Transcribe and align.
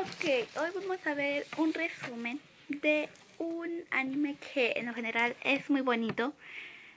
Ok, 0.00 0.24
hoy 0.56 0.70
vamos 0.74 1.06
a 1.06 1.12
ver 1.12 1.46
un 1.58 1.74
resumen 1.74 2.40
de 2.68 3.10
un 3.36 3.84
anime 3.90 4.36
que 4.54 4.72
en 4.76 4.86
lo 4.86 4.94
general 4.94 5.36
es 5.44 5.68
muy 5.68 5.82
bonito. 5.82 6.32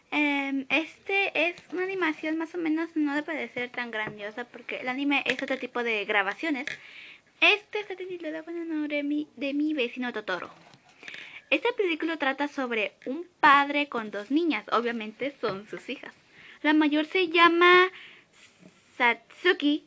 Em, 0.10 0.66
este 0.70 1.50
es 1.50 1.56
una 1.74 1.84
animación 1.84 2.38
más 2.38 2.56
o 2.56 2.60
menos 2.60 2.96
no 2.96 3.14
debe 3.14 3.34
de 3.36 3.50
ser 3.50 3.70
tan 3.72 3.92
grandiosa 3.92 4.46
porque 4.46 4.78
el 4.78 4.88
anime 4.88 5.22
es 5.26 5.44
otro 5.44 5.58
tipo 5.58 5.84
de 5.84 6.06
grabaciones. 6.06 6.66
Este 7.42 7.82
está 7.82 7.98
titulado 7.98 8.46
con 8.46 8.58
el 8.58 8.70
nombre 8.70 8.96
de 8.96 9.04
mi, 9.04 9.28
de 9.36 9.54
mi 9.54 9.74
vecino 9.74 10.14
Totoro. 10.14 10.50
Este 11.50 11.74
película 11.74 12.16
trata 12.16 12.48
sobre 12.48 12.94
un 13.06 13.28
padre 13.42 13.90
con 13.90 14.12
dos 14.12 14.32
niñas, 14.32 14.64
obviamente 14.72 15.36
son 15.42 15.68
sus 15.68 15.90
hijas. 15.90 16.14
La 16.62 16.72
mayor 16.72 17.06
se 17.06 17.28
llama 17.28 17.92
Satsuki 18.98 19.84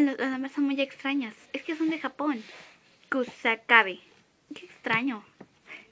los 0.00 0.18
nombres 0.18 0.52
son 0.52 0.64
muy 0.64 0.80
extraños. 0.80 1.34
Es 1.52 1.62
que 1.62 1.76
son 1.76 1.90
de 1.90 1.98
Japón. 1.98 2.42
Kusakabe. 3.10 4.00
Qué 4.54 4.66
extraño. 4.66 5.24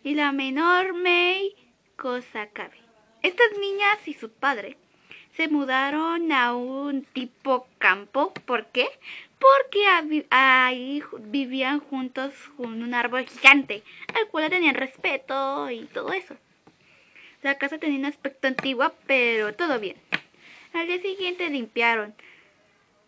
Y 0.02 0.14
la 0.14 0.32
menor 0.32 0.94
Mei 0.94 1.54
Kusakabe. 1.96 2.78
Estas 3.22 3.58
niñas 3.60 3.98
y 4.06 4.14
su 4.14 4.30
padre 4.30 4.78
se 5.36 5.48
mudaron 5.48 6.32
a 6.32 6.54
un 6.54 7.02
tipo 7.04 7.66
campo. 7.78 8.32
¿Por 8.46 8.66
qué? 8.66 8.88
Porque 9.38 10.26
ahí 10.30 11.02
vivían 11.18 11.80
juntos 11.80 12.34
con 12.56 12.82
un 12.82 12.94
árbol 12.94 13.26
gigante, 13.26 13.82
al 14.14 14.28
cual 14.28 14.50
tenían 14.50 14.74
respeto 14.74 15.70
y 15.70 15.84
todo 15.86 16.12
eso. 16.12 16.36
La 17.42 17.56
casa 17.56 17.78
tenía 17.78 17.98
un 17.98 18.04
aspecto 18.06 18.48
antiguo, 18.48 18.92
pero 19.06 19.54
todo 19.54 19.78
bien. 19.80 19.96
Al 20.72 20.86
día 20.86 21.00
siguiente 21.00 21.48
limpiaron 21.48 22.14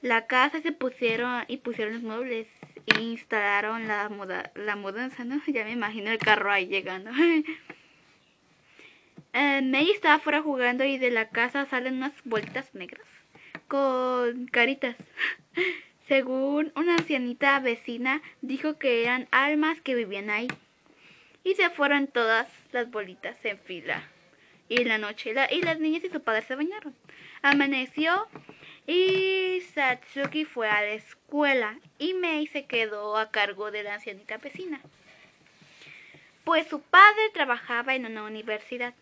la 0.02 0.27
casa 0.27 0.61
se 0.61 0.73
pusieron 0.73 1.45
y 1.48 1.59
pusieron 1.59 1.95
los 1.95 2.02
muebles 2.02 2.48
e 2.87 3.01
instalaron 3.01 3.87
la, 3.87 4.09
muda, 4.09 4.51
la 4.55 4.77
mudanza, 4.77 5.24
¿no? 5.24 5.41
Ya 5.46 5.65
me 5.65 5.71
imagino 5.71 6.10
el 6.10 6.18
carro 6.18 6.51
ahí 6.51 6.66
llegando. 6.66 7.10
eh, 9.32 9.63
May 9.63 9.91
estaba 9.91 10.16
afuera 10.16 10.43
jugando 10.43 10.85
y 10.85 10.99
de 10.99 11.10
la 11.10 11.30
casa 11.30 11.66
salen 11.66 11.95
unas 11.95 12.13
bolitas 12.24 12.74
negras 12.74 13.07
con 13.68 14.46
caritas. 14.49 14.96
Según 16.09 16.73
una 16.74 16.96
ancianita 16.96 17.59
vecina 17.60 18.21
dijo 18.43 18.79
que 18.79 19.04
eran 19.04 19.29
almas 19.30 19.80
que 19.80 19.95
vivían 19.95 20.30
ahí. 20.30 20.48
Y 21.45 21.54
se 21.54 21.71
fueron 21.71 22.09
todas 22.09 22.48
las 22.73 22.91
bolitas 22.91 23.37
en 23.45 23.59
fila. 23.59 24.02
Y 24.69 24.82
en 24.82 24.88
la 24.88 24.98
noche 24.98 25.35
y 25.51 25.63
las 25.63 25.80
niñas 25.80 26.04
y 26.04 26.10
su 26.10 26.21
padre 26.21 26.43
se 26.43 26.54
bañaron. 26.54 26.95
Amaneció 27.41 28.29
y 28.87 29.61
Satsuki 29.75 30.45
fue 30.45 30.69
a 30.69 30.83
la 30.83 30.93
escuela 30.93 31.79
y 31.99 32.15
Mei 32.15 32.47
se 32.49 32.65
quedó 32.65 33.16
a 33.16 33.30
cargo 33.30 33.71
de 33.71 33.83
la 33.83 33.95
ancianita 33.95 34.38
vecina. 34.38 34.80
Pues 36.45 36.66
su 36.66 36.80
padre 36.80 37.30
trabajaba 37.33 37.95
en 37.95 38.07
una 38.07 38.25
universidad. 38.25 38.95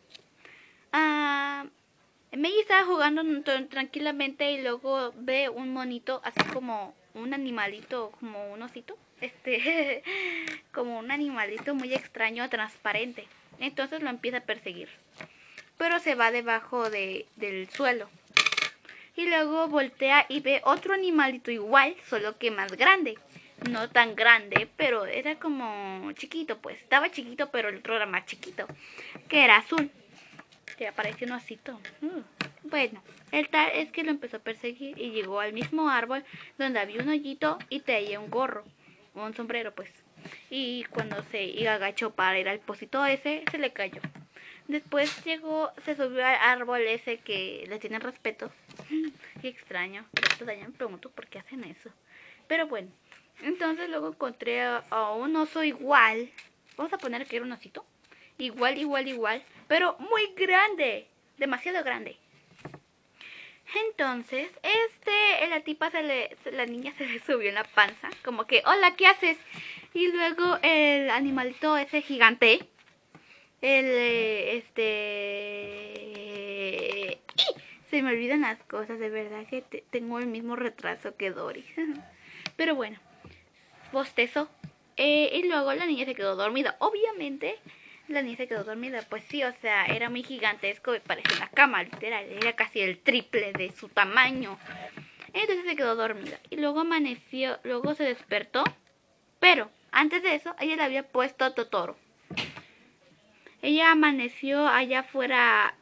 Ah, 0.92 1.64
Mei 2.32 2.60
estaba 2.60 2.84
jugando 2.84 3.22
tranquilamente 3.68 4.52
y 4.52 4.62
luego 4.62 5.12
ve 5.16 5.48
un 5.48 5.72
monito, 5.72 6.20
así 6.24 6.40
como 6.52 6.94
un 7.14 7.32
animalito, 7.32 8.12
como 8.20 8.52
un 8.52 8.62
osito, 8.62 8.98
este, 9.20 10.02
como 10.72 10.98
un 10.98 11.10
animalito 11.10 11.74
muy 11.74 11.94
extraño, 11.94 12.48
transparente. 12.50 13.26
Entonces 13.58 14.02
lo 14.02 14.10
empieza 14.10 14.38
a 14.38 14.42
perseguir. 14.42 14.90
Pero 15.78 15.98
se 15.98 16.14
va 16.14 16.30
debajo 16.30 16.90
de, 16.90 17.26
del 17.36 17.70
suelo 17.70 18.10
y 19.16 19.26
luego 19.26 19.68
voltea 19.68 20.26
y 20.28 20.40
ve 20.40 20.60
otro 20.64 20.94
animalito 20.94 21.50
igual, 21.50 21.94
solo 22.08 22.38
que 22.38 22.50
más 22.50 22.72
grande. 22.72 23.18
No 23.68 23.90
tan 23.90 24.14
grande, 24.16 24.68
pero 24.76 25.04
era 25.04 25.38
como 25.38 26.10
chiquito, 26.12 26.58
pues. 26.58 26.80
Estaba 26.80 27.10
chiquito, 27.10 27.50
pero 27.50 27.68
el 27.68 27.76
otro 27.76 27.94
era 27.94 28.06
más 28.06 28.24
chiquito, 28.24 28.66
que 29.28 29.44
era 29.44 29.56
azul. 29.56 29.90
Que 30.78 30.88
apareció 30.88 31.26
un 31.26 31.34
osito. 31.34 31.78
Mm. 32.00 32.20
Bueno, 32.64 33.02
el 33.32 33.48
tal 33.48 33.70
es 33.74 33.90
que 33.92 34.02
lo 34.02 34.10
empezó 34.10 34.38
a 34.38 34.40
perseguir 34.40 34.98
y 34.98 35.10
llegó 35.10 35.40
al 35.40 35.52
mismo 35.52 35.90
árbol 35.90 36.24
donde 36.58 36.78
había 36.78 37.02
un 37.02 37.08
hoyito 37.08 37.58
y 37.68 37.80
traía 37.80 38.18
un 38.20 38.30
gorro, 38.30 38.64
un 39.14 39.34
sombrero, 39.34 39.74
pues. 39.74 39.90
Y 40.50 40.84
cuando 40.84 41.22
se 41.30 41.68
agachó 41.68 42.10
para 42.10 42.38
ir 42.38 42.48
al 42.48 42.60
pocito 42.60 43.04
ese, 43.04 43.44
se 43.50 43.58
le 43.58 43.72
cayó. 43.72 44.00
Después 44.68 45.24
llegó, 45.24 45.70
se 45.84 45.96
subió 45.96 46.24
al 46.24 46.36
árbol 46.36 46.80
ese 46.82 47.18
que 47.18 47.64
le 47.68 47.78
tiene 47.78 47.98
respeto. 47.98 48.52
Qué 49.40 49.48
extraño. 49.48 50.04
Todavía 50.38 50.66
me 50.66 50.72
pregunto 50.72 51.10
por 51.10 51.26
qué 51.26 51.38
hacen 51.38 51.64
eso. 51.64 51.90
Pero 52.48 52.66
bueno, 52.66 52.90
entonces 53.42 53.88
luego 53.88 54.08
encontré 54.08 54.62
a, 54.62 55.12
un 55.12 55.36
oso 55.36 55.62
igual. 55.64 56.30
Vamos 56.76 56.92
a 56.92 56.98
poner 56.98 57.26
que 57.26 57.36
era 57.36 57.44
un 57.44 57.52
osito. 57.52 57.84
Igual, 58.38 58.78
igual, 58.78 59.08
igual. 59.08 59.42
Pero 59.68 59.96
muy 59.98 60.34
grande. 60.36 61.06
Demasiado 61.38 61.84
grande. 61.84 62.16
Entonces, 63.88 64.50
este, 64.62 65.46
la 65.48 65.60
tipa 65.62 65.90
se 65.90 66.02
le, 66.02 66.36
la 66.52 66.66
niña 66.66 66.92
se 66.98 67.06
le 67.06 67.20
subió 67.26 67.48
en 67.48 67.54
la 67.54 67.64
panza, 67.64 68.10
como 68.24 68.46
que, 68.46 68.62
hola, 68.66 68.96
¿qué 68.96 69.06
haces? 69.06 69.38
Y 69.94 70.08
luego 70.08 70.58
el 70.62 71.08
animalito 71.10 71.76
ese 71.76 72.02
gigante 72.02 72.68
el 73.60 73.86
este 74.64 76.19
se 77.90 78.02
me 78.02 78.10
olvidan 78.10 78.42
las 78.42 78.58
cosas 78.64 78.98
de 78.98 79.10
verdad 79.10 79.46
que 79.46 79.62
tengo 79.90 80.18
el 80.18 80.26
mismo 80.26 80.56
retraso 80.56 81.16
que 81.16 81.30
Dory. 81.30 81.64
Pero 82.56 82.74
bueno 82.74 82.98
bostezo. 83.92 84.48
Eh, 84.96 85.30
y 85.34 85.48
luego 85.48 85.72
la 85.72 85.86
niña 85.86 86.04
se 86.04 86.14
quedó 86.14 86.36
dormida. 86.36 86.76
Obviamente 86.78 87.56
la 88.08 88.22
niña 88.22 88.36
se 88.36 88.48
quedó 88.48 88.64
dormida 88.64 89.02
pues 89.08 89.22
sí 89.28 89.44
o 89.44 89.52
sea 89.60 89.86
era 89.86 90.10
muy 90.10 90.24
gigantesco 90.24 90.94
y 90.96 90.98
parecía 90.98 91.36
una 91.36 91.48
cama 91.48 91.84
literal 91.84 92.26
era 92.28 92.56
casi 92.56 92.80
el 92.80 92.98
triple 92.98 93.52
de 93.52 93.70
su 93.72 93.88
tamaño. 93.88 94.58
Entonces 95.32 95.64
se 95.64 95.76
quedó 95.76 95.94
dormida. 95.94 96.38
Y 96.50 96.56
luego 96.56 96.80
amaneció 96.80 97.58
luego 97.62 97.94
se 97.94 98.04
despertó 98.04 98.64
pero 99.38 99.70
antes 99.92 100.22
de 100.22 100.34
eso 100.34 100.54
ella 100.58 100.76
le 100.76 100.82
había 100.82 101.08
puesto 101.08 101.44
a 101.44 101.54
Totoro. 101.54 101.96
Ella 103.62 103.92
amaneció 103.92 104.66
allá 104.66 105.00
afuera, 105.00 105.74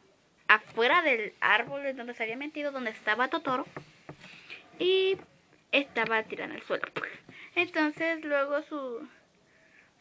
afuera 0.49 1.01
del 1.03 1.33
árbol 1.39 1.95
donde 1.95 2.15
se 2.15 2.23
había 2.23 2.35
metido, 2.35 2.71
donde 2.71 2.89
estaba 2.89 3.29
Totoro. 3.29 3.65
Y 4.79 5.17
estaba 5.71 6.23
tirada 6.23 6.55
al 6.55 6.63
suelo. 6.63 6.85
Entonces 7.55 8.25
luego 8.25 8.61
su... 8.63 9.07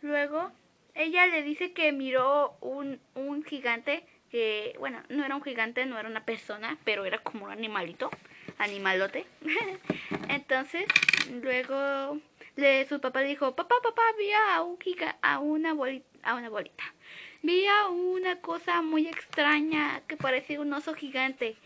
Luego 0.01 0.51
ella 0.95 1.27
le 1.27 1.43
dice 1.43 1.73
que 1.73 1.93
miró 1.93 2.57
un, 2.61 3.01
un 3.15 3.45
gigante 3.45 4.05
que, 4.31 4.75
bueno, 4.79 5.03
no 5.09 5.25
era 5.25 5.35
un 5.37 5.43
gigante, 5.43 5.85
no 5.87 5.99
era 5.99 6.09
una 6.09 6.25
persona, 6.25 6.79
pero 6.85 7.05
era 7.05 7.19
como 7.19 7.47
un 7.47 7.51
animalito, 7.51 8.11
animalote. 8.59 9.27
Entonces, 10.29 10.87
luego 11.43 12.19
le, 12.57 12.87
su 12.87 13.01
papá 13.01 13.21
dijo, 13.21 13.57
papá, 13.57 13.75
papá, 13.83 14.03
vi 14.19 14.31
a, 14.33 14.63
un 14.63 14.79
giga, 14.79 15.17
a, 15.23 15.41
una 15.41 15.73
bolita, 15.73 16.07
a 16.23 16.35
una 16.35 16.49
bolita 16.49 16.85
vi 17.43 17.67
una 17.91 18.41
cosa 18.41 18.83
muy 18.83 19.09
extraña 19.09 20.03
que 20.07 20.17
parecía 20.17 20.61
un 20.61 20.73
oso 20.73 20.95
gigante. 20.95 21.57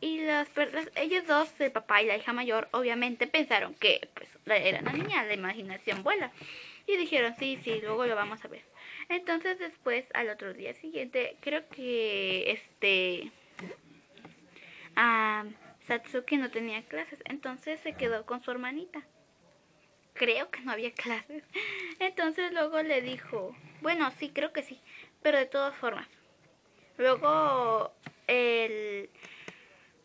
Y 0.00 0.20
las, 0.20 0.48
ellos 0.94 1.26
dos, 1.26 1.52
el 1.60 1.72
papá 1.72 2.02
y 2.02 2.06
la 2.06 2.16
hija 2.16 2.32
mayor, 2.32 2.68
obviamente 2.72 3.26
pensaron 3.26 3.74
que 3.74 4.08
pues 4.14 4.28
era 4.46 4.80
una 4.80 4.92
niña, 4.92 5.24
la 5.24 5.34
imaginación 5.34 6.02
vuela. 6.02 6.30
Y 6.86 6.96
dijeron, 6.96 7.34
sí, 7.38 7.58
sí, 7.62 7.80
luego 7.82 8.06
lo 8.06 8.14
vamos 8.14 8.44
a 8.44 8.48
ver. 8.48 8.62
Entonces 9.08 9.58
después, 9.58 10.06
al 10.14 10.30
otro 10.30 10.54
día 10.54 10.74
siguiente, 10.74 11.36
creo 11.40 11.68
que 11.68 12.52
este... 12.52 13.32
Satsuki 15.86 16.36
no 16.36 16.50
tenía 16.50 16.82
clases, 16.82 17.20
entonces 17.24 17.80
se 17.80 17.94
quedó 17.94 18.26
con 18.26 18.42
su 18.42 18.50
hermanita. 18.50 19.02
Creo 20.18 20.50
que 20.50 20.60
no 20.60 20.72
había 20.72 20.92
clases. 20.94 21.44
Entonces 21.98 22.52
luego 22.52 22.82
le 22.82 23.00
dijo, 23.00 23.56
bueno, 23.80 24.10
sí, 24.18 24.30
creo 24.30 24.52
que 24.52 24.62
sí. 24.62 24.80
Pero 25.22 25.38
de 25.38 25.46
todas 25.46 25.74
formas. 25.76 26.06
Luego 26.96 27.94
el 28.26 29.08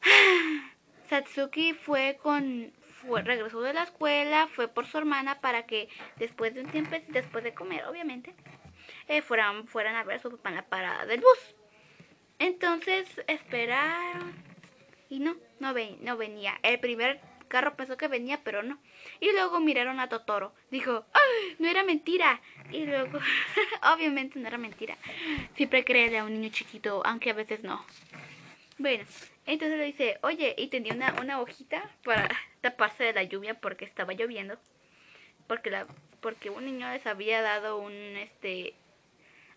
Satsuki 1.10 1.74
fue 1.74 2.18
con 2.22 2.72
regresó 3.26 3.62
de 3.62 3.74
la 3.74 3.84
escuela, 3.84 4.48
fue 4.48 4.68
por 4.68 4.86
su 4.86 4.98
hermana 4.98 5.42
para 5.42 5.66
que 5.66 5.90
después 6.18 6.54
de 6.54 6.62
un 6.62 6.68
tiempo, 6.68 6.96
después 7.10 7.44
de 7.44 7.54
comer, 7.54 7.86
obviamente, 7.86 8.34
eh, 9.08 9.22
fueran, 9.22 9.68
fueran 9.68 9.96
a 9.96 10.04
ver 10.04 10.18
a 10.18 10.20
su 10.20 10.32
papá 10.32 10.50
en 10.50 10.56
la 10.56 10.66
parada 10.66 11.06
del 11.06 11.20
bus. 11.20 11.56
Entonces 12.40 13.10
esperaron 13.28 14.34
y 15.10 15.20
no, 15.20 15.36
no, 15.60 15.74
no 16.02 16.18
venía. 16.18 16.60
El 16.64 16.80
primer 16.80 17.20
carro 17.54 17.76
pensó 17.76 17.98
que 17.98 18.08
venía, 18.08 18.42
pero 18.44 18.64
no. 18.64 18.80
Y 19.20 19.32
luego 19.32 19.60
miraron 19.60 20.00
a 20.00 20.10
Totoro. 20.10 20.56
Dijo, 20.72 21.06
¡ay! 21.14 21.56
No 21.60 21.68
era 21.68 21.84
mentira. 21.84 22.42
Y 22.72 22.86
luego, 22.86 23.20
obviamente 23.94 24.40
no 24.40 24.48
era 24.48 24.58
mentira. 24.58 24.98
Siempre 25.56 25.86
créele 25.86 26.18
a 26.18 26.24
un 26.24 26.34
niño 26.34 26.50
chiquito, 26.52 27.04
aunque 27.06 27.30
a 27.30 27.34
veces 27.34 27.64
no. 27.64 27.86
Bueno, 28.80 29.04
entonces 29.46 29.78
le 29.78 29.86
dice, 29.86 30.18
oye, 30.24 30.56
y 30.58 30.68
tenía 30.68 30.96
una, 30.96 31.14
una 31.22 31.40
hojita 31.40 31.92
para 32.04 32.28
taparse 32.62 33.04
de 33.04 33.14
la 33.14 33.24
lluvia 33.24 33.54
porque 33.54 33.86
estaba 33.86 34.14
lloviendo. 34.14 34.58
porque 35.48 35.70
la 35.70 35.86
porque 36.22 36.50
un 36.50 36.66
niño 36.66 36.90
les 36.90 37.06
había 37.06 37.42
dado 37.42 37.78
un 37.78 37.92
este 37.92 38.74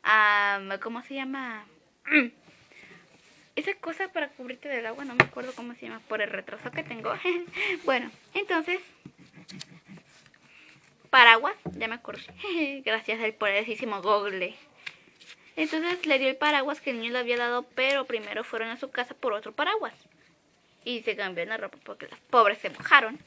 ah, 0.02 0.60
¿cómo 0.82 1.02
se 1.02 1.14
llama? 1.14 1.64
Esa 3.56 3.72
cosa 3.74 4.08
para 4.08 4.28
cubrirte 4.28 4.68
del 4.68 4.84
agua, 4.84 5.06
no 5.06 5.14
me 5.14 5.24
acuerdo 5.24 5.52
cómo 5.56 5.74
se 5.74 5.86
llama, 5.86 6.00
por 6.08 6.20
el 6.20 6.28
retraso 6.28 6.70
que 6.70 6.82
tengo. 6.82 7.14
bueno, 7.84 8.10
entonces, 8.34 8.80
paraguas, 11.08 11.56
ya 11.72 11.88
me 11.88 11.94
acuerdo. 11.94 12.22
Gracias 12.84 13.18
al 13.20 13.32
poderosísimo 13.32 14.02
Google. 14.02 14.54
Entonces 15.56 16.04
le 16.04 16.18
dio 16.18 16.28
el 16.28 16.36
paraguas 16.36 16.82
que 16.82 16.90
el 16.90 17.00
niño 17.00 17.12
le 17.12 17.18
había 17.18 17.38
dado, 17.38 17.62
pero 17.74 18.04
primero 18.04 18.44
fueron 18.44 18.68
a 18.68 18.76
su 18.76 18.90
casa 18.90 19.14
por 19.14 19.32
otro 19.32 19.52
paraguas. 19.52 19.94
Y 20.84 21.00
se 21.00 21.16
cambió 21.16 21.44
la 21.46 21.56
ropa 21.56 21.78
porque 21.82 22.08
las 22.08 22.20
pobres 22.20 22.58
se 22.58 22.68
mojaron. 22.68 23.18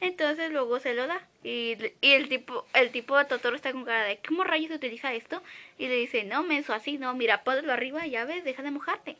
Entonces 0.00 0.50
luego 0.50 0.80
se 0.80 0.94
lo 0.94 1.06
da. 1.06 1.22
Y, 1.44 1.76
el 2.02 2.28
tipo 2.28 2.66
el 2.74 2.90
tipo 2.90 3.16
de 3.16 3.26
Totoro 3.26 3.54
está 3.54 3.72
con 3.72 3.84
cara 3.84 4.04
de 4.04 4.18
¿cómo 4.26 4.42
rayos 4.42 4.72
utiliza 4.72 5.14
esto? 5.14 5.40
Y 5.78 5.86
le 5.86 5.94
dice, 5.94 6.24
no, 6.24 6.42
menso, 6.42 6.74
así, 6.74 6.98
no, 6.98 7.14
mira, 7.14 7.44
ponlo 7.44 7.72
arriba, 7.72 8.04
ya 8.06 8.24
ves, 8.24 8.42
deja 8.42 8.64
de 8.64 8.72
mojarte. 8.72 9.16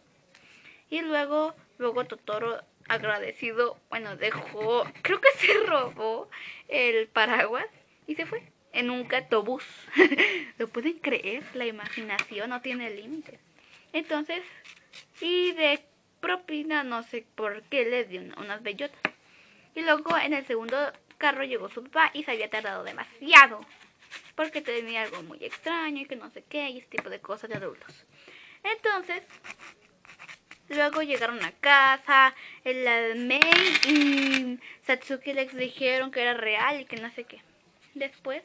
Y 0.90 1.02
luego, 1.02 1.54
luego 1.78 2.04
Totoro 2.04 2.62
agradecido, 2.88 3.78
bueno, 3.90 4.16
dejó, 4.16 4.84
creo 5.02 5.20
que 5.20 5.30
se 5.38 5.52
robó 5.66 6.30
el 6.68 7.08
paraguas 7.08 7.66
y 8.06 8.14
se 8.14 8.26
fue 8.26 8.42
en 8.72 8.90
un 8.90 9.06
gatobús. 9.06 9.64
¿Lo 10.58 10.68
pueden 10.68 10.98
creer? 10.98 11.44
La 11.54 11.66
imaginación 11.66 12.50
no 12.50 12.60
tiene 12.60 12.90
límites. 12.90 13.40
Entonces, 13.92 14.42
y 15.20 15.52
de 15.52 15.80
propina, 16.20 16.84
no 16.84 17.02
sé 17.02 17.26
por 17.34 17.62
qué 17.64 17.84
le 17.84 18.04
dio 18.04 18.20
unas 18.36 18.62
bellotas. 18.62 19.00
Y 19.74 19.82
luego 19.82 20.16
en 20.16 20.32
el 20.32 20.46
segundo 20.46 20.76
carro 21.18 21.44
llegó 21.44 21.68
su 21.68 21.84
papá 21.84 22.10
y 22.14 22.24
se 22.24 22.32
había 22.32 22.50
tardado 22.50 22.84
demasiado. 22.84 23.60
Porque 24.34 24.62
tenía 24.62 25.02
algo 25.02 25.22
muy 25.22 25.44
extraño 25.44 26.02
y 26.02 26.06
que 26.06 26.16
no 26.16 26.30
sé 26.30 26.44
qué, 26.48 26.70
y 26.70 26.78
ese 26.78 26.86
tipo 26.88 27.10
de 27.10 27.20
cosas 27.20 27.50
de 27.50 27.56
adultos. 27.56 28.06
Entonces, 28.62 29.22
luego 30.68 31.02
llegaron 31.02 31.42
a 31.44 31.52
casa, 31.52 32.34
el 32.64 33.16
Mei 33.26 33.40
y 33.86 34.58
Satsuki 34.86 35.32
les 35.32 35.54
dijeron 35.56 36.10
que 36.10 36.22
era 36.22 36.34
real 36.34 36.80
y 36.80 36.84
que 36.84 36.96
no 36.96 37.10
sé 37.10 37.24
qué. 37.24 37.40
Después 37.94 38.42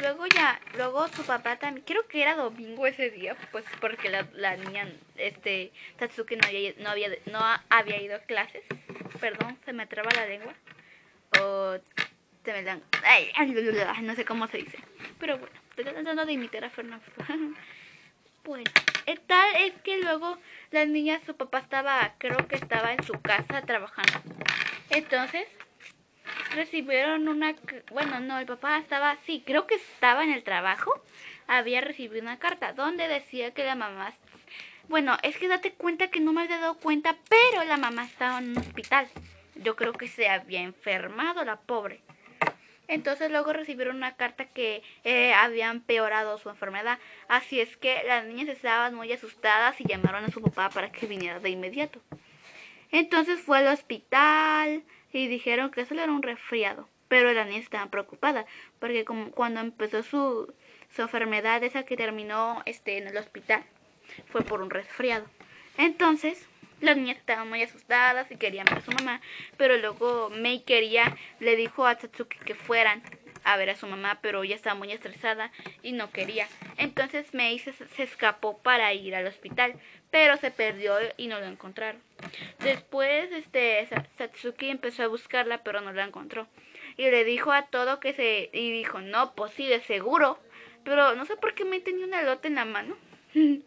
Luego 0.00 0.24
ya, 0.26 0.58
luego 0.76 1.06
su 1.08 1.22
papá 1.22 1.56
también, 1.56 1.84
creo 1.86 2.06
que 2.08 2.22
era 2.22 2.34
domingo 2.34 2.86
ese 2.86 3.10
día, 3.10 3.36
pues 3.50 3.64
porque 3.78 4.08
la, 4.08 4.26
la 4.32 4.56
niña, 4.56 4.90
este, 5.16 5.70
Tatsuki 5.98 6.36
no 6.36 6.48
había, 6.48 6.72
no 6.78 6.88
había, 6.88 7.08
no 7.30 7.40
había 7.68 8.00
ido 8.00 8.16
a 8.16 8.20
clases. 8.20 8.64
Perdón, 9.20 9.58
se 9.66 9.74
me 9.74 9.86
traba 9.86 10.10
la 10.14 10.26
lengua. 10.26 10.54
O 11.40 11.76
se 12.42 12.52
me 12.52 12.62
dan, 12.62 12.82
ay, 13.04 13.32
no 14.02 14.14
sé 14.14 14.24
cómo 14.24 14.48
se 14.48 14.58
dice. 14.58 14.78
Pero 15.20 15.38
bueno, 15.38 15.54
estoy 15.70 15.84
tratando 15.84 16.24
de 16.24 16.32
imitar 16.32 16.64
a 16.64 16.70
Fernando. 16.70 17.04
bueno, 18.44 18.70
el 19.06 19.20
tal 19.20 19.54
es 19.56 19.72
que 19.82 19.98
luego 19.98 20.38
la 20.70 20.84
niña, 20.84 21.20
su 21.24 21.36
papá 21.36 21.58
estaba, 21.58 22.14
creo 22.18 22.48
que 22.48 22.56
estaba 22.56 22.92
en 22.92 23.02
su 23.04 23.20
casa 23.20 23.62
trabajando. 23.62 24.20
Entonces, 24.90 25.46
recibieron 26.54 27.28
una... 27.28 27.54
Bueno, 27.90 28.20
no, 28.20 28.38
el 28.38 28.46
papá 28.46 28.78
estaba... 28.78 29.16
Sí, 29.26 29.42
creo 29.46 29.66
que 29.66 29.76
estaba 29.76 30.24
en 30.24 30.32
el 30.32 30.42
trabajo. 30.42 30.92
Había 31.46 31.80
recibido 31.80 32.22
una 32.22 32.38
carta 32.38 32.72
donde 32.72 33.08
decía 33.08 33.52
que 33.52 33.64
la 33.64 33.74
mamá... 33.74 34.12
Bueno, 34.88 35.16
es 35.22 35.36
que 35.38 35.48
date 35.48 35.72
cuenta 35.72 36.08
que 36.08 36.20
no 36.20 36.32
me 36.32 36.42
había 36.42 36.58
dado 36.58 36.76
cuenta, 36.76 37.16
pero 37.28 37.64
la 37.64 37.76
mamá 37.76 38.04
estaba 38.04 38.38
en 38.38 38.50
un 38.50 38.58
hospital. 38.58 39.08
Yo 39.54 39.76
creo 39.76 39.92
que 39.92 40.08
se 40.08 40.28
había 40.28 40.60
enfermado 40.60 41.44
la 41.44 41.56
pobre. 41.56 42.00
Entonces 42.92 43.30
luego 43.30 43.52
recibieron 43.52 43.96
una 43.96 44.16
carta 44.16 44.44
que 44.44 44.82
eh, 45.04 45.32
había 45.34 45.70
empeorado 45.70 46.38
su 46.38 46.48
enfermedad. 46.50 46.98
Así 47.28 47.60
es 47.60 47.76
que 47.76 48.02
las 48.06 48.24
niñas 48.26 48.48
estaban 48.48 48.94
muy 48.94 49.12
asustadas 49.12 49.80
y 49.80 49.84
llamaron 49.84 50.24
a 50.24 50.30
su 50.30 50.40
papá 50.42 50.70
para 50.70 50.92
que 50.92 51.06
viniera 51.06 51.40
de 51.40 51.50
inmediato. 51.50 52.00
Entonces 52.90 53.40
fue 53.40 53.58
al 53.58 53.68
hospital, 53.68 54.84
y 55.12 55.28
dijeron 55.28 55.70
que 55.70 55.84
solo 55.84 56.02
era 56.02 56.12
un 56.12 56.22
resfriado. 56.22 56.88
Pero 57.08 57.32
la 57.32 57.44
niña 57.44 57.58
estaba 57.58 57.90
preocupada 57.90 58.46
porque 58.78 59.04
como 59.04 59.30
cuando 59.32 59.60
empezó 59.60 60.02
su, 60.02 60.52
su 60.94 61.02
enfermedad 61.02 61.62
esa 61.62 61.82
que 61.82 61.96
terminó 61.96 62.62
este, 62.64 62.96
en 62.96 63.06
el 63.06 63.16
hospital 63.18 63.62
fue 64.28 64.42
por 64.42 64.62
un 64.62 64.70
resfriado. 64.70 65.26
Entonces 65.76 66.48
las 66.82 66.96
niñas 66.96 67.16
estaban 67.16 67.48
muy 67.48 67.62
asustadas 67.62 68.30
y 68.30 68.36
querían 68.36 68.66
ver 68.66 68.78
a 68.78 68.82
su 68.82 68.90
mamá, 68.90 69.20
pero 69.56 69.76
luego 69.76 70.30
Mei 70.30 70.60
quería, 70.60 71.16
le 71.40 71.56
dijo 71.56 71.86
a 71.86 71.96
Tatsuki 71.96 72.38
que 72.38 72.54
fueran 72.54 73.02
a 73.44 73.56
ver 73.56 73.70
a 73.70 73.76
su 73.76 73.86
mamá, 73.86 74.18
pero 74.20 74.42
ella 74.42 74.54
estaba 74.54 74.74
muy 74.74 74.92
estresada 74.92 75.50
y 75.82 75.92
no 75.92 76.10
quería. 76.10 76.46
Entonces 76.76 77.34
Mei 77.34 77.58
se, 77.58 77.72
escapó 77.98 78.58
para 78.58 78.92
ir 78.92 79.14
al 79.14 79.26
hospital, 79.26 79.74
pero 80.10 80.36
se 80.36 80.50
perdió 80.50 80.96
y 81.16 81.28
no 81.28 81.40
lo 81.40 81.46
encontraron. 81.46 82.00
Después, 82.60 83.32
este, 83.32 83.88
Satsuki 84.18 84.68
empezó 84.68 85.04
a 85.04 85.08
buscarla, 85.08 85.62
pero 85.62 85.80
no 85.80 85.92
la 85.92 86.04
encontró. 86.04 86.46
Y 86.96 87.10
le 87.10 87.24
dijo 87.24 87.52
a 87.52 87.66
todo 87.66 88.00
que 88.00 88.12
se... 88.12 88.50
Y 88.52 88.70
dijo, 88.70 89.00
no, 89.00 89.34
pues 89.34 89.52
sí, 89.52 89.66
de 89.66 89.80
seguro. 89.80 90.38
Pero 90.84 91.14
no 91.14 91.24
sé 91.24 91.36
por 91.36 91.54
qué 91.54 91.64
me 91.64 91.80
tenía 91.80 92.04
un 92.04 92.12
elote 92.12 92.48
en 92.48 92.56
la 92.56 92.66
mano. 92.66 92.96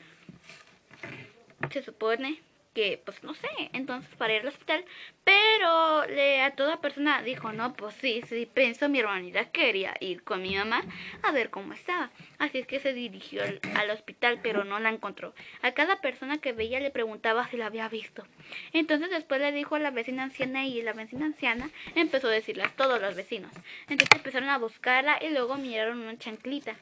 se 1.71 1.81
supone 1.81 2.39
que, 2.75 3.01
pues 3.03 3.23
no 3.23 3.33
sé, 3.33 3.47
entonces 3.71 4.13
para 4.17 4.33
ir 4.33 4.41
al 4.41 4.49
hospital, 4.49 4.83
pero 5.23 6.05
le, 6.07 6.41
a 6.41 6.51
toda 6.51 6.81
persona 6.81 7.23
dijo, 7.23 7.53
no, 7.53 7.73
pues 7.73 7.95
sí, 7.95 8.21
sí, 8.27 8.47
pensó 8.53 8.89
mi 8.89 8.99
hermanita 8.99 9.45
quería 9.45 9.95
ir 10.01 10.23
con 10.23 10.41
mi 10.41 10.55
mamá 10.55 10.83
a 11.23 11.31
ver 11.31 11.49
cómo 11.49 11.73
estaba. 11.73 12.11
Así 12.37 12.59
es 12.59 12.67
que 12.67 12.79
se 12.79 12.93
dirigió 12.93 13.43
al, 13.75 13.89
hospital, 13.89 14.39
pero 14.43 14.65
no 14.65 14.79
la 14.79 14.89
encontró. 14.89 15.33
A 15.61 15.71
cada 15.71 16.01
persona 16.01 16.37
que 16.37 16.51
veía 16.51 16.81
le 16.81 16.91
preguntaba 16.91 17.47
si 17.47 17.55
la 17.55 17.67
había 17.67 17.87
visto. 17.87 18.27
Entonces 18.73 19.09
después 19.09 19.39
le 19.39 19.53
dijo 19.53 19.75
a 19.75 19.79
la 19.79 19.91
vecina 19.91 20.23
anciana 20.23 20.65
y 20.65 20.81
la 20.81 20.91
vecina 20.91 21.25
anciana 21.25 21.69
empezó 21.95 22.27
a 22.27 22.31
decirle 22.31 22.63
a 22.63 22.75
todos 22.75 23.01
los 23.01 23.15
vecinos. 23.15 23.51
Entonces 23.87 24.17
empezaron 24.17 24.49
a 24.49 24.57
buscarla 24.57 25.17
y 25.23 25.29
luego 25.29 25.55
miraron 25.55 25.99
una 25.99 26.17
chanclita. 26.17 26.75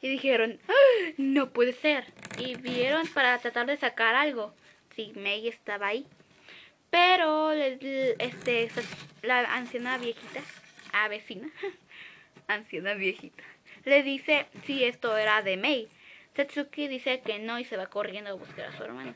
Y 0.00 0.08
dijeron, 0.08 0.58
¡Ah! 0.68 1.12
no 1.18 1.50
puede 1.50 1.74
ser. 1.74 2.06
Y 2.38 2.54
vieron 2.56 3.06
para 3.08 3.38
tratar 3.38 3.66
de 3.66 3.76
sacar 3.76 4.14
algo 4.14 4.54
si 4.96 5.12
May 5.14 5.46
estaba 5.46 5.88
ahí. 5.88 6.06
Pero 6.90 7.52
este, 7.52 8.70
la 9.22 9.40
anciana 9.54 9.98
viejita, 9.98 10.40
a 10.92 11.08
vecina, 11.08 11.48
anciana 12.48 12.94
viejita, 12.94 13.44
le 13.84 14.02
dice 14.02 14.46
si 14.64 14.82
esto 14.84 15.16
era 15.16 15.42
de 15.42 15.56
May. 15.56 15.88
Tetsuki 16.32 16.88
dice 16.88 17.20
que 17.20 17.38
no 17.38 17.58
y 17.58 17.64
se 17.64 17.76
va 17.76 17.86
corriendo 17.86 18.30
a 18.30 18.34
buscar 18.34 18.66
a 18.66 18.76
su 18.76 18.82
hermana. 18.82 19.14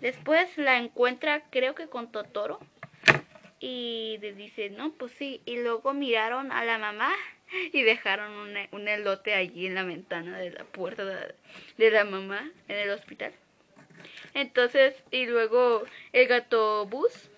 Después 0.00 0.56
la 0.58 0.78
encuentra, 0.78 1.42
creo 1.50 1.74
que 1.74 1.88
con 1.88 2.12
Totoro. 2.12 2.60
Y 3.60 4.18
le 4.20 4.34
dice, 4.34 4.70
no, 4.70 4.92
pues 4.92 5.12
sí. 5.12 5.40
Y 5.44 5.60
luego 5.62 5.92
miraron 5.94 6.52
a 6.52 6.64
la 6.64 6.78
mamá 6.78 7.12
y 7.72 7.82
dejaron 7.82 8.32
un, 8.32 8.54
un 8.72 8.86
elote 8.86 9.34
allí 9.34 9.66
en 9.66 9.74
la 9.74 9.82
ventana 9.82 10.38
de 10.38 10.50
la 10.50 10.64
puerta 10.64 11.04
de 11.04 11.90
la 11.90 12.04
mamá 12.04 12.50
en 12.68 12.76
el 12.76 12.90
hospital. 12.90 13.32
Entonces, 14.34 14.94
y 15.10 15.26
luego 15.26 15.84
el 16.12 16.28
gato 16.28 16.86
bus 16.86 17.30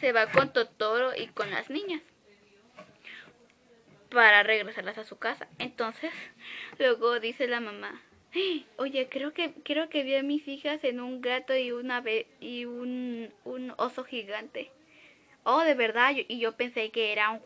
se 0.00 0.12
va 0.12 0.30
con 0.30 0.52
Totoro 0.52 1.14
y 1.14 1.26
con 1.28 1.50
las 1.50 1.70
niñas 1.70 2.02
para 4.10 4.42
regresarlas 4.42 4.98
a 4.98 5.04
su 5.04 5.18
casa. 5.18 5.46
Entonces, 5.58 6.10
luego 6.78 7.20
dice 7.20 7.46
la 7.46 7.60
mamá, 7.60 8.00
oye, 8.76 9.08
creo 9.08 9.32
que 9.32 9.52
creo 9.64 9.88
que 9.88 10.02
vi 10.02 10.16
a 10.16 10.22
mis 10.22 10.46
hijas 10.48 10.82
en 10.84 11.00
un 11.00 11.20
gato 11.20 11.56
y 11.56 11.72
una 11.72 12.02
y 12.40 12.64
un, 12.64 13.32
un 13.44 13.72
oso 13.76 14.04
gigante. 14.04 14.70
Oh, 15.44 15.62
de 15.62 15.74
verdad, 15.74 16.14
y 16.14 16.38
yo 16.38 16.52
pensé 16.52 16.90
que 16.90 17.12
era 17.12 17.30
un 17.30 17.40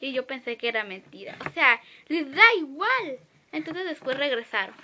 y 0.00 0.12
yo 0.12 0.26
pensé 0.26 0.56
que 0.56 0.68
era 0.68 0.84
mentira. 0.84 1.36
O 1.46 1.50
sea, 1.50 1.80
les 2.08 2.30
da 2.32 2.42
igual. 2.58 3.18
Entonces 3.52 3.84
después 3.84 4.16
regresaron. 4.16 4.74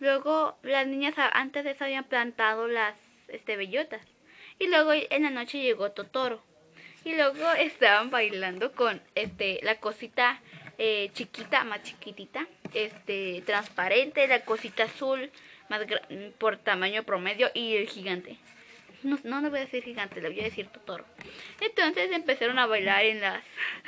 Luego 0.00 0.56
las 0.62 0.86
niñas 0.86 1.14
antes 1.32 1.64
de 1.64 1.72
eso 1.72 1.84
habían 1.84 2.04
plantado 2.04 2.68
las 2.68 2.94
este, 3.28 3.56
bellotas. 3.56 4.02
Y 4.58 4.68
luego 4.68 4.92
en 4.92 5.22
la 5.22 5.30
noche 5.30 5.60
llegó 5.60 5.92
Totoro. 5.92 6.42
Y 7.04 7.14
luego 7.14 7.52
estaban 7.58 8.10
bailando 8.10 8.72
con 8.72 9.00
este 9.14 9.60
la 9.62 9.76
cosita 9.80 10.40
eh, 10.78 11.10
chiquita, 11.12 11.64
más 11.64 11.82
chiquitita, 11.82 12.46
este 12.74 13.42
transparente, 13.44 14.26
la 14.28 14.44
cosita 14.44 14.84
azul 14.84 15.30
más 15.68 15.82
por 16.38 16.56
tamaño 16.56 17.02
promedio 17.02 17.50
y 17.54 17.76
el 17.76 17.88
gigante. 17.88 18.38
No, 19.02 19.18
no 19.22 19.40
le 19.40 19.48
voy 19.48 19.58
a 19.58 19.62
decir 19.62 19.84
gigante, 19.84 20.20
le 20.20 20.28
voy 20.28 20.40
a 20.40 20.44
decir 20.44 20.68
Totoro. 20.68 21.04
Entonces 21.60 22.10
empezaron 22.10 22.58
a 22.58 22.66
bailar 22.66 23.04
en 23.04 23.20
las 23.20 23.42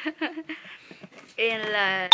en 1.40 1.72
las 1.72 2.10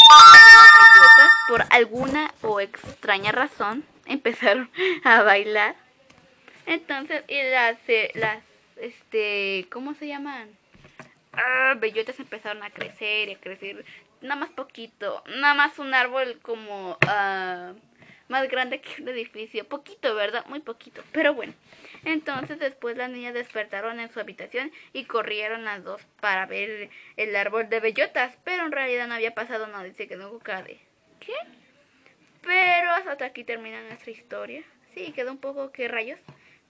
por 1.48 1.64
alguna 1.70 2.32
o 2.42 2.60
extraña 2.60 3.32
razón 3.32 3.84
empezaron 4.06 4.70
a 5.04 5.22
bailar. 5.22 5.76
Entonces, 6.66 7.22
y 7.28 7.42
las, 7.42 7.76
eh, 7.88 8.10
las, 8.14 8.42
este, 8.76 9.66
¿cómo 9.70 9.94
se 9.94 10.08
llaman? 10.08 10.48
ah, 11.36 11.74
bellotas 11.78 12.18
empezaron 12.18 12.62
a 12.62 12.70
crecer 12.70 13.28
y 13.28 13.32
a 13.34 13.40
crecer 13.40 13.84
nada 14.20 14.36
más 14.36 14.50
poquito, 14.50 15.22
nada 15.26 15.54
más 15.54 15.78
un 15.78 15.94
árbol 15.94 16.38
como 16.42 16.96
ah, 17.06 17.72
más 18.28 18.48
grande 18.48 18.80
que 18.80 19.02
un 19.02 19.08
edificio, 19.08 19.66
poquito, 19.68 20.14
¿verdad? 20.14 20.44
Muy 20.46 20.60
poquito, 20.60 21.02
pero 21.12 21.34
bueno. 21.34 21.52
Entonces 22.06 22.60
después 22.60 22.96
las 22.96 23.10
niñas 23.10 23.34
despertaron 23.34 23.98
en 23.98 24.08
su 24.08 24.20
habitación 24.20 24.70
y 24.92 25.06
corrieron 25.06 25.64
las 25.64 25.82
dos 25.82 26.00
para 26.20 26.46
ver 26.46 26.88
el 27.16 27.34
árbol 27.34 27.68
de 27.68 27.80
bellotas, 27.80 28.38
pero 28.44 28.64
en 28.64 28.70
realidad 28.70 29.08
no 29.08 29.14
había 29.14 29.34
pasado 29.34 29.66
nada, 29.66 29.82
dice 29.82 30.06
que 30.06 30.14
no 30.14 30.38
cabe. 30.38 30.78
¿Qué? 31.18 31.34
Pero 32.42 32.92
hasta 32.92 33.24
aquí 33.24 33.42
termina 33.42 33.82
nuestra 33.82 34.12
historia. 34.12 34.62
Sí, 34.94 35.10
quedó 35.12 35.32
un 35.32 35.38
poco 35.38 35.72
que 35.72 35.88
rayos. 35.88 36.20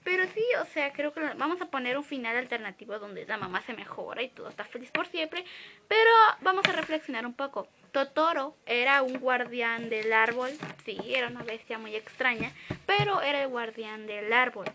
Pero 0.03 0.25
sí, 0.33 0.43
o 0.59 0.65
sea, 0.65 0.91
creo 0.91 1.13
que 1.13 1.19
vamos 1.19 1.61
a 1.61 1.69
poner 1.69 1.97
un 1.97 2.03
final 2.03 2.35
alternativo 2.35 2.97
donde 2.97 3.27
la 3.27 3.37
mamá 3.37 3.61
se 3.61 3.73
mejora 3.73 4.23
y 4.23 4.29
todo 4.29 4.49
está 4.49 4.63
feliz 4.63 4.89
por 4.89 5.05
siempre. 5.05 5.45
Pero 5.87 6.09
vamos 6.41 6.65
a 6.67 6.71
reflexionar 6.71 7.27
un 7.27 7.33
poco. 7.33 7.67
Totoro 7.91 8.55
era 8.65 9.03
un 9.03 9.19
guardián 9.19 9.89
del 9.89 10.13
árbol. 10.13 10.49
Sí, 10.83 10.97
era 11.05 11.27
una 11.27 11.43
bestia 11.43 11.77
muy 11.77 11.95
extraña. 11.95 12.53
Pero 12.87 13.21
era 13.21 13.43
el 13.43 13.49
guardián 13.49 14.07
del 14.07 14.33
árbol. 14.33 14.65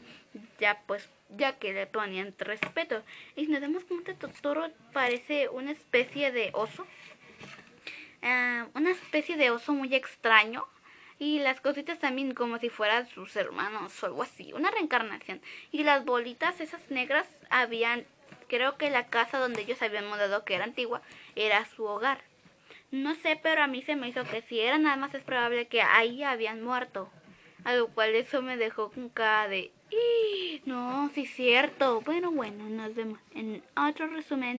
Ya 0.62 0.80
pues, 0.86 1.10
ya 1.28 1.58
que 1.58 1.72
le 1.72 1.88
ponían 1.88 2.36
respeto. 2.38 3.02
Y 3.34 3.48
nos 3.48 3.60
damos 3.60 3.82
cuenta, 3.82 4.14
Totoro 4.14 4.70
parece 4.92 5.48
una 5.48 5.72
especie 5.72 6.30
de 6.30 6.50
oso. 6.52 6.86
Ah, 8.22 8.68
una 8.72 8.92
especie 8.92 9.36
de 9.36 9.50
oso 9.50 9.72
muy 9.72 9.92
extraño 9.92 10.64
y 11.18 11.40
las 11.40 11.60
cositas 11.60 11.98
también 11.98 12.32
como 12.32 12.58
si 12.58 12.68
fueran 12.68 13.08
sus 13.08 13.34
hermanos 13.34 14.00
o 14.04 14.06
algo 14.06 14.22
así, 14.22 14.52
una 14.52 14.70
reencarnación. 14.70 15.42
Y 15.72 15.82
las 15.82 16.04
bolitas 16.04 16.60
esas 16.60 16.92
negras 16.92 17.28
habían, 17.50 18.06
creo 18.46 18.78
que 18.78 18.88
la 18.88 19.08
casa 19.08 19.38
donde 19.38 19.62
ellos 19.62 19.82
habían 19.82 20.06
mudado, 20.06 20.44
que 20.44 20.54
era 20.54 20.62
antigua, 20.62 21.02
era 21.34 21.64
su 21.64 21.82
hogar. 21.86 22.20
No 22.92 23.16
sé, 23.16 23.36
pero 23.42 23.64
a 23.64 23.66
mí 23.66 23.82
se 23.82 23.96
me 23.96 24.06
hizo 24.06 24.22
que 24.22 24.42
si 24.42 24.60
era 24.60 24.78
nada 24.78 24.94
más 24.94 25.12
es 25.12 25.24
probable 25.24 25.66
que 25.66 25.82
ahí 25.82 26.22
habían 26.22 26.62
muerto. 26.62 27.10
A 27.64 27.74
lo 27.74 27.88
cual 27.88 28.14
eso 28.14 28.42
me 28.42 28.56
dejó 28.56 28.90
con 28.90 29.08
cara 29.08 29.48
de... 29.48 29.70
No, 30.64 31.10
sí 31.14 31.22
es 31.22 31.30
cierto. 31.34 32.00
Bueno, 32.00 32.30
bueno, 32.32 32.68
nos 32.68 32.94
vemos 32.94 33.18
en 33.34 33.62
otro 33.76 34.06
resumen. 34.08 34.58